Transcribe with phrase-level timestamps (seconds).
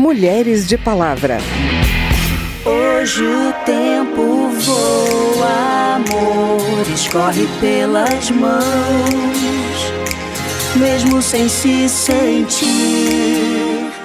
[0.00, 1.36] Mulheres de Palavra.
[2.64, 9.92] Hoje o tempo voa, amor escorre pelas mãos,
[10.74, 12.66] mesmo sem se sentir.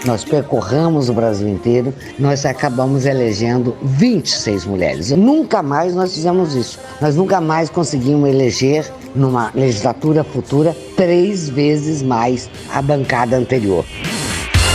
[0.03, 5.11] Nós percorramos o Brasil inteiro, nós acabamos elegendo 26 mulheres.
[5.11, 6.77] Nunca mais nós fizemos isso.
[6.99, 8.85] Nós nunca mais conseguimos eleger,
[9.15, 13.85] numa legislatura futura, três vezes mais a bancada anterior.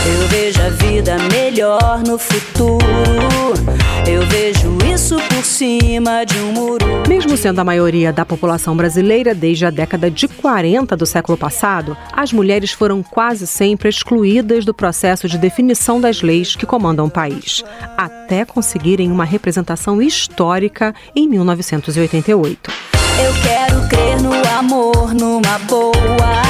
[0.03, 2.81] Eu vejo a vida melhor no futuro.
[4.07, 6.85] Eu vejo isso por cima de um muro.
[7.07, 11.95] Mesmo sendo a maioria da população brasileira desde a década de 40 do século passado,
[12.11, 17.11] as mulheres foram quase sempre excluídas do processo de definição das leis que comandam o
[17.11, 17.63] país,
[17.95, 22.71] até conseguirem uma representação histórica em 1988.
[23.23, 26.41] Eu quero crer no amor, numa boa,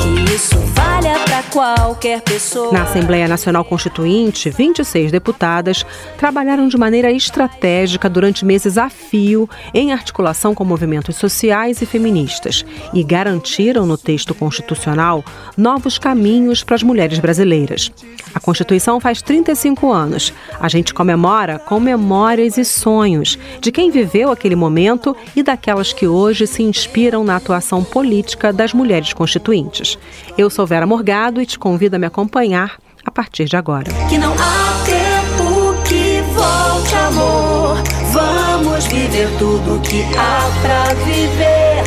[0.00, 2.72] que isso valha para qualquer pessoa.
[2.72, 5.86] Na Assembleia Nacional Constituinte, 26 deputadas
[6.18, 12.64] trabalharam de maneira estratégica durante meses a fio em articulação com movimentos sociais e feministas
[12.92, 15.24] e garantiram no texto constitucional
[15.56, 17.92] novos caminhos para as mulheres brasileiras.
[18.34, 20.32] A Constituição faz 35 anos.
[20.58, 26.08] A gente comemora com memórias e sonhos de quem viveu aquele momento e daquelas que
[26.08, 29.96] hoje se inspiram na atuação política das mulheres constituintes.
[30.36, 33.92] Eu sou Vera Morgado e te convido a me acompanhar a partir de agora.
[34.08, 37.76] Que não há tempo que volte, amor.
[38.10, 41.84] Vamos viver tudo que há pra viver.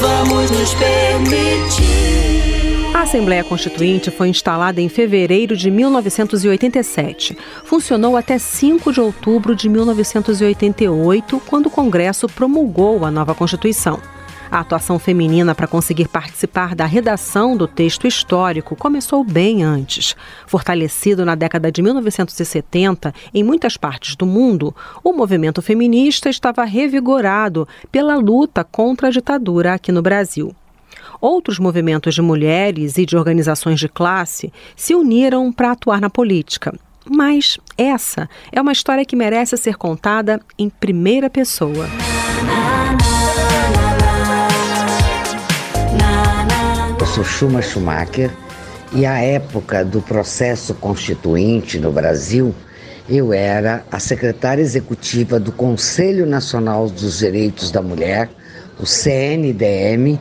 [0.00, 1.94] Vamos nos permitir.
[2.92, 7.36] A Assembleia Constituinte foi instalada em fevereiro de 1987.
[7.64, 13.98] Funcionou até 5 de outubro de 1988, quando o Congresso promulgou a nova Constituição.
[14.54, 20.14] A atuação feminina para conseguir participar da redação do texto histórico começou bem antes.
[20.46, 27.66] Fortalecido na década de 1970 em muitas partes do mundo, o movimento feminista estava revigorado
[27.90, 30.54] pela luta contra a ditadura aqui no Brasil.
[31.20, 36.72] Outros movimentos de mulheres e de organizações de classe se uniram para atuar na política.
[37.04, 41.88] Mas essa é uma história que merece ser contada em primeira pessoa.
[47.14, 48.28] Eu sou Schuma Schumacher
[48.92, 52.52] e à época do processo constituinte no Brasil,
[53.08, 58.28] eu era a secretária executiva do Conselho Nacional dos Direitos da Mulher,
[58.80, 60.18] o CNDM,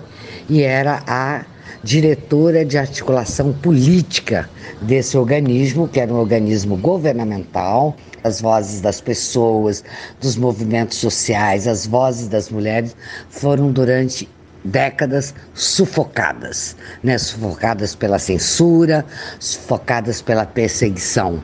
[0.48, 1.44] e era a
[1.84, 4.48] diretora de articulação política
[4.80, 7.98] desse organismo, que era um organismo governamental.
[8.24, 9.84] As vozes das pessoas,
[10.22, 12.96] dos movimentos sociais, as vozes das mulheres
[13.32, 14.30] foram durante
[14.64, 17.18] décadas sufocadas, né?
[17.18, 19.06] sufocadas pela censura,
[19.40, 21.44] sufocadas pela perseguição.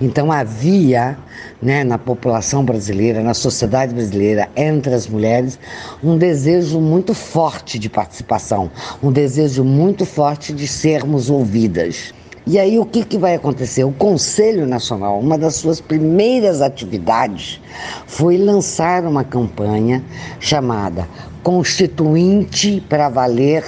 [0.00, 1.16] Então havia
[1.60, 5.58] né, na população brasileira, na sociedade brasileira, entre as mulheres,
[6.02, 8.70] um desejo muito forte de participação,
[9.02, 12.14] um desejo muito forte de sermos ouvidas.
[12.46, 13.84] E aí o que, que vai acontecer?
[13.84, 17.60] O Conselho Nacional, uma das suas primeiras atividades
[18.06, 20.02] foi lançar uma campanha
[20.40, 21.06] chamada
[21.50, 23.64] Constituinte para Valer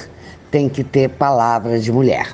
[0.53, 2.28] tem que ter palavras de mulher.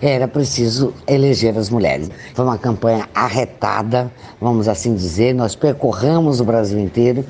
[0.00, 2.10] Era preciso eleger as mulheres.
[2.32, 4.10] Foi uma campanha arretada,
[4.40, 5.34] vamos assim dizer.
[5.34, 7.22] Nós percorremos o Brasil inteiro,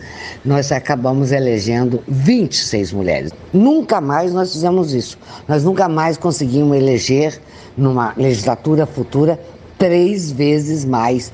[0.45, 3.33] nós acabamos elegendo 26 mulheres.
[3.53, 5.19] Nunca mais nós fizemos isso.
[5.49, 7.41] Nós nunca mais conseguimos eleger
[7.77, 9.37] numa legislatura futura,
[9.77, 11.33] três vezes mais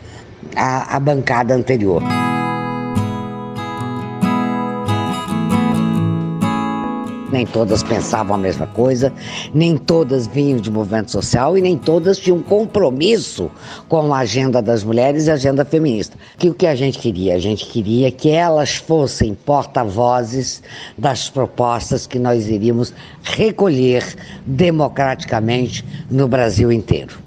[0.56, 2.02] a, a bancada anterior.
[7.34, 9.12] Nem todas pensavam a mesma coisa,
[9.52, 13.50] nem todas vinham de movimento social e nem todas tinham compromisso
[13.88, 16.16] com a agenda das mulheres e a agenda feminista.
[16.38, 17.34] Que o que a gente queria?
[17.34, 20.62] A gente queria que elas fossem porta-vozes
[20.96, 24.04] das propostas que nós iríamos recolher
[24.46, 27.23] democraticamente no Brasil inteiro.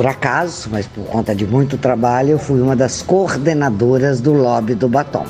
[0.00, 4.74] Por acaso, mas por conta de muito trabalho, eu fui uma das coordenadoras do lobby
[4.74, 5.26] do batom.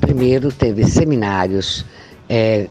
[0.00, 1.84] Primeiro teve seminários,
[2.28, 2.68] é,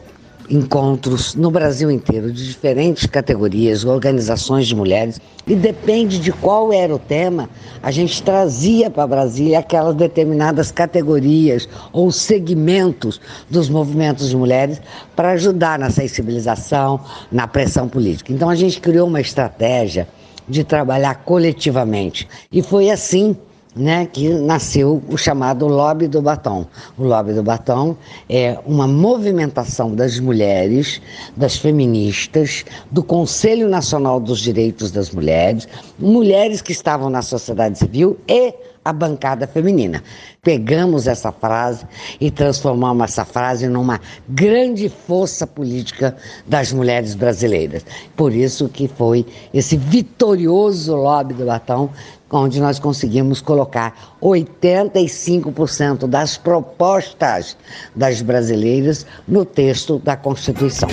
[0.52, 6.94] encontros no Brasil inteiro de diferentes categorias, organizações de mulheres, e depende de qual era
[6.94, 7.48] o tema,
[7.82, 13.18] a gente trazia para Brasília aquelas determinadas categorias ou segmentos
[13.48, 14.80] dos movimentos de mulheres
[15.16, 17.00] para ajudar na sensibilização,
[17.30, 18.30] na pressão política.
[18.30, 20.06] Então a gente criou uma estratégia
[20.46, 22.28] de trabalhar coletivamente.
[22.52, 23.34] E foi assim
[23.74, 26.66] né, que nasceu o chamado Lobby do Batom.
[26.98, 27.96] O Lobby do Batom
[28.28, 31.00] é uma movimentação das mulheres,
[31.36, 35.66] das feministas, do Conselho Nacional dos Direitos das Mulheres,
[35.98, 38.54] mulheres que estavam na sociedade civil e
[38.84, 40.02] a bancada feminina.
[40.42, 41.86] Pegamos essa frase
[42.20, 47.84] e transformamos essa frase numa grande força política das mulheres brasileiras.
[48.16, 49.24] Por isso que foi
[49.54, 51.90] esse vitorioso lobby do batom
[52.32, 57.56] onde nós conseguimos colocar 85% das propostas
[57.94, 60.88] das brasileiras no texto da Constituição.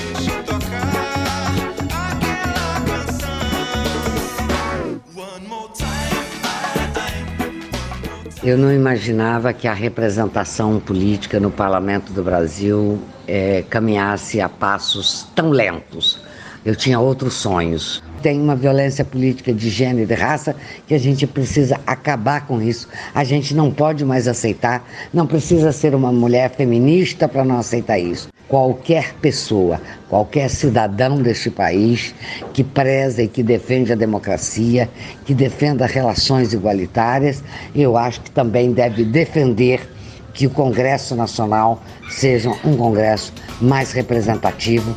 [8.41, 12.97] Eu não imaginava que a representação política no parlamento do Brasil
[13.27, 16.21] é, caminhasse a passos tão lentos.
[16.63, 18.01] Eu tinha outros sonhos.
[18.21, 20.55] Tem uma violência política de gênero e de raça
[20.87, 22.87] que a gente precisa acabar com isso.
[23.13, 27.99] A gente não pode mais aceitar, não precisa ser uma mulher feminista para não aceitar
[27.99, 28.29] isso.
[28.49, 29.79] Qualquer pessoa,
[30.09, 32.15] qualquer cidadão deste país
[32.51, 34.89] que preza e que defende a democracia,
[35.23, 37.43] que defenda relações igualitárias,
[37.75, 39.87] eu acho que também deve defender
[40.33, 43.31] que o Congresso Nacional seja um Congresso
[43.61, 44.95] mais representativo.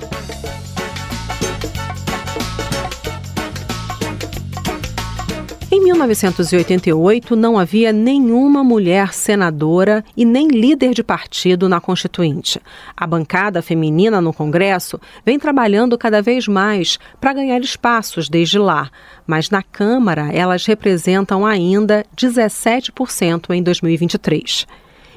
[6.06, 12.60] 1988, não havia nenhuma mulher senadora e nem líder de partido na Constituinte.
[12.96, 18.90] A bancada feminina no Congresso vem trabalhando cada vez mais para ganhar espaços desde lá,
[19.26, 24.66] mas na Câmara elas representam ainda 17% em 2023.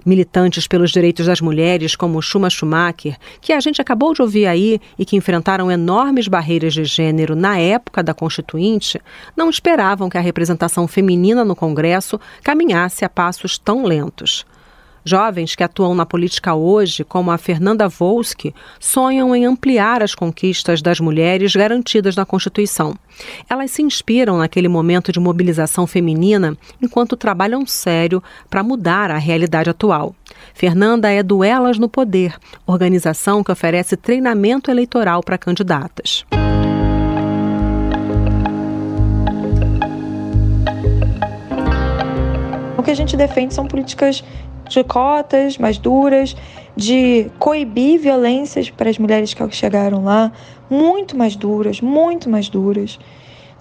[0.05, 4.81] Militantes pelos direitos das mulheres, como Shuma Schumacher, que a gente acabou de ouvir aí
[4.97, 8.99] e que enfrentaram enormes barreiras de gênero na época da Constituinte,
[9.35, 14.45] não esperavam que a representação feminina no Congresso caminhasse a passos tão lentos.
[15.07, 20.81] Jovens que atuam na política hoje, como a Fernanda Volsky, sonham em ampliar as conquistas
[20.81, 22.95] das mulheres garantidas na Constituição.
[23.47, 29.69] Elas se inspiram naquele momento de mobilização feminina enquanto trabalham sério para mudar a realidade
[29.69, 30.15] atual.
[30.55, 32.35] Fernanda é do Elas no Poder,
[32.65, 36.25] organização que oferece treinamento eleitoral para candidatas.
[42.75, 44.23] O que a gente defende são políticas
[44.69, 46.35] de cotas mais duras,
[46.75, 50.31] de coibir violências para as mulheres que chegaram lá,
[50.69, 52.99] muito mais duras, muito mais duras.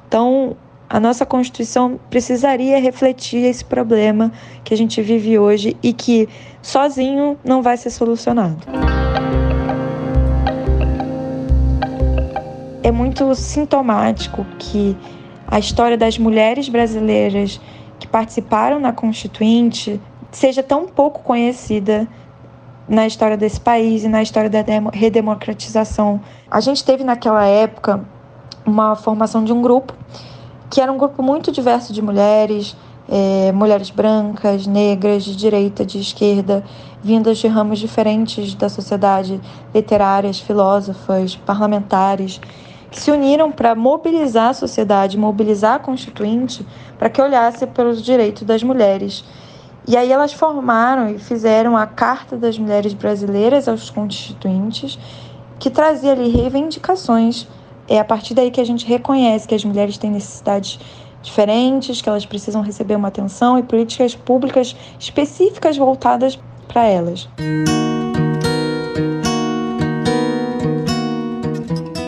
[0.08, 0.56] Então,
[0.88, 6.28] a nossa Constituição precisaria refletir esse problema que a gente vive hoje e que
[6.62, 8.58] sozinho não vai ser solucionado.
[12.82, 14.96] É muito sintomático que
[15.46, 17.60] a história das mulheres brasileiras
[17.98, 20.00] que participaram na Constituinte
[20.34, 22.08] seja tão pouco conhecida
[22.88, 26.20] na história desse país e na história da redemocratização.
[26.50, 28.04] A gente teve naquela época
[28.66, 29.94] uma formação de um grupo
[30.68, 32.76] que era um grupo muito diverso de mulheres,
[33.08, 36.64] é, mulheres brancas, negras, de direita, de esquerda,
[37.02, 39.40] vindas de ramos diferentes da sociedade,
[39.72, 42.40] literárias, filósofas, parlamentares,
[42.90, 46.66] que se uniram para mobilizar a sociedade, mobilizar a Constituinte
[46.98, 49.24] para que olhasse pelos direitos das mulheres
[49.86, 54.98] e aí elas formaram e fizeram a Carta das Mulheres Brasileiras aos Constituintes,
[55.58, 57.46] que trazia ali reivindicações.
[57.86, 60.78] É a partir daí que a gente reconhece que as mulheres têm necessidades
[61.22, 67.28] diferentes, que elas precisam receber uma atenção e políticas públicas específicas voltadas para elas.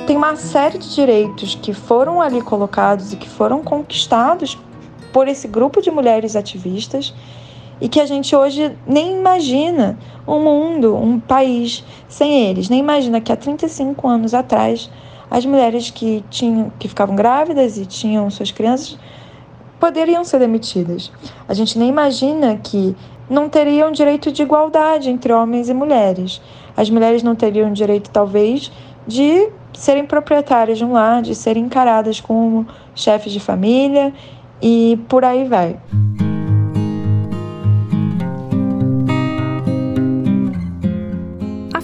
[0.07, 4.59] Tem uma série de direitos que foram ali colocados e que foram conquistados
[5.13, 7.13] por esse grupo de mulheres ativistas
[7.81, 12.69] e que a gente hoje nem imagina um mundo, um país sem eles.
[12.69, 14.91] Nem imagina que há 35 anos atrás
[15.31, 18.99] as mulheres que tinham que ficavam grávidas e tinham suas crianças
[19.79, 21.13] poderiam ser demitidas.
[21.49, 22.97] A gente nem imagina que
[23.29, 26.41] não teriam direito de igualdade entre homens e mulheres.
[26.77, 28.71] As mulheres não teriam direito talvez
[29.07, 34.13] de serem proprietárias de um lar, de serem encaradas como chefes de família
[34.63, 35.77] e por aí vai.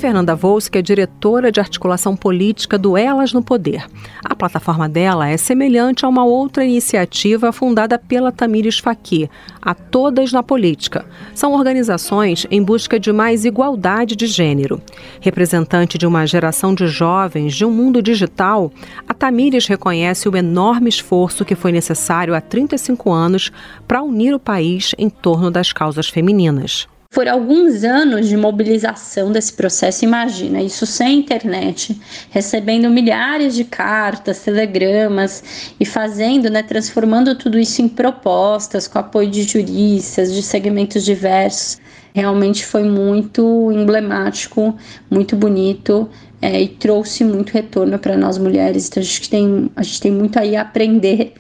[0.03, 3.87] Fernanda Volsky é diretora de articulação política do Elas no Poder.
[4.25, 9.31] A plataforma dela é semelhante a uma outra iniciativa fundada pela Tamires Faqui,
[9.61, 11.07] a Todas na Política.
[11.37, 14.83] São organizações em busca de mais igualdade de gênero.
[15.21, 18.73] Representante de uma geração de jovens de um mundo digital,
[19.09, 23.53] a Tamires reconhece o enorme esforço que foi necessário há 35 anos
[23.87, 29.53] para unir o país em torno das causas femininas por alguns anos de mobilização desse
[29.53, 32.01] processo, imagina, isso sem internet,
[32.31, 39.31] recebendo milhares de cartas, telegramas e fazendo, né, transformando tudo isso em propostas com apoio
[39.31, 41.79] de juristas, de segmentos diversos.
[42.15, 44.75] Realmente foi muito emblemático,
[45.11, 46.09] muito bonito
[46.41, 48.89] é, e trouxe muito retorno para nós mulheres.
[48.89, 51.35] Então a gente tem, a gente tem muito aí a aprender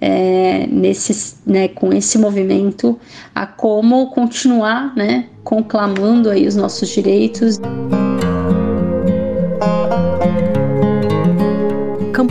[0.00, 2.98] é, nesse, né, com esse movimento
[3.34, 7.58] a como continuar né, conclamando aí os nossos direitos.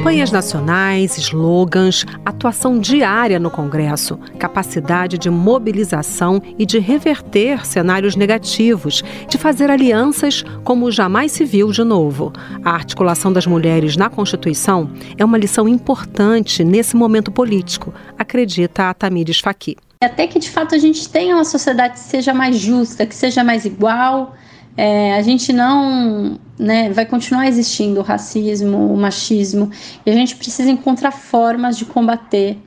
[0.08, 9.04] Campanhas nacionais, slogans, atuação diária no Congresso, capacidade de mobilização e de reverter cenários negativos,
[9.28, 12.32] de fazer alianças como jamais se viu de novo.
[12.64, 18.94] A articulação das mulheres na Constituição é uma lição importante nesse momento político, acredita a
[18.94, 19.76] Tamires Faqui.
[20.02, 23.44] Até que de fato a gente tenha uma sociedade que seja mais justa, que seja
[23.44, 24.38] mais igual
[24.78, 29.72] é, a gente não né, vai continuar existindo o racismo, o machismo,
[30.06, 32.58] e a gente precisa encontrar formas de combater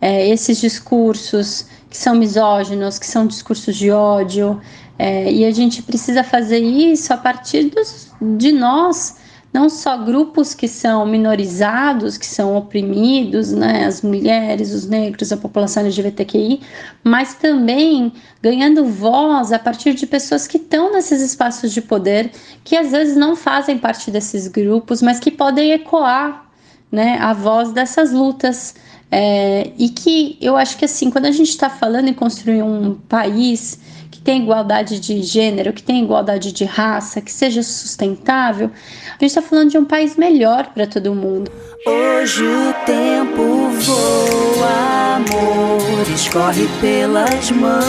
[0.00, 4.60] é, esses discursos que são misóginos, que são discursos de ódio,
[4.98, 9.16] é, e a gente precisa fazer isso a partir dos, de nós
[9.52, 15.36] não só grupos que são minorizados, que são oprimidos, né, as mulheres, os negros, a
[15.36, 16.60] população LGBTQI,
[17.02, 18.12] mas também
[18.42, 22.30] ganhando voz a partir de pessoas que estão nesses espaços de poder,
[22.64, 26.46] que às vezes não fazem parte desses grupos, mas que podem ecoar
[26.90, 28.74] né, a voz dessas lutas.
[29.10, 32.94] É, e que eu acho que assim, quando a gente está falando em construir um
[33.08, 33.78] país
[34.20, 38.70] tem igualdade de gênero, que tem igualdade de raça, que seja sustentável,
[39.08, 41.50] a gente está falando de um país melhor para todo mundo.
[41.86, 47.82] Hoje o tempo voa, amor, escorre pelas mãos,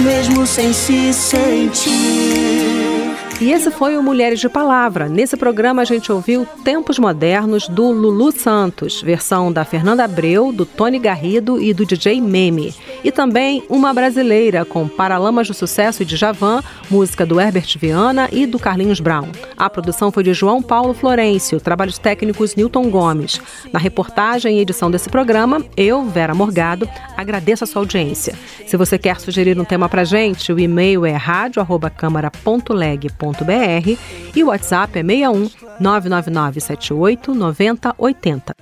[0.00, 2.59] mesmo sem se sentir.
[3.40, 5.08] E esse foi o Mulheres de Palavra.
[5.08, 10.66] Nesse programa a gente ouviu Tempos Modernos do Lulu Santos, versão da Fernanda Abreu, do
[10.66, 12.74] Tony Garrido e do DJ Meme.
[13.02, 18.28] E também Uma Brasileira, com Paralamas do Sucesso e de Javan, música do Herbert Viana
[18.30, 19.28] e do Carlinhos Brown.
[19.56, 23.40] A produção foi de João Paulo Florencio, trabalhos técnicos Newton Gomes.
[23.72, 28.34] Na reportagem e edição desse programa, eu, Vera Morgado, agradeço a sua audiência.
[28.66, 31.16] Se você quer sugerir um tema pra gente, o e-mail é
[34.34, 35.48] e o WhatsApp é 61
[35.80, 38.54] 999 78 90 80.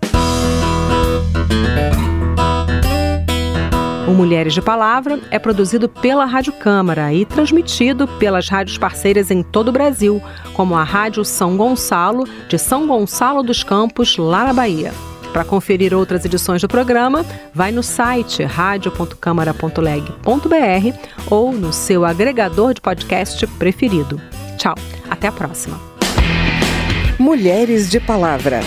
[4.08, 9.42] O Mulheres de Palavra é produzido pela Rádio Câmara e transmitido pelas rádios parceiras em
[9.42, 10.22] todo o Brasil,
[10.54, 14.94] como a Rádio São Gonçalo, de São Gonçalo dos Campos, lá na Bahia.
[15.30, 17.22] Para conferir outras edições do programa,
[17.54, 24.18] vai no site radio.câmara.leg.br ou no seu agregador de podcast preferido.
[24.58, 24.74] Tchau,
[25.08, 25.80] até a próxima.
[27.16, 28.60] Mulheres de Palavra.